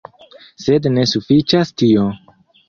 Sed 0.63 0.89
ne 0.93 1.03
sufiĉas 1.11 1.73
tio. 1.83 2.09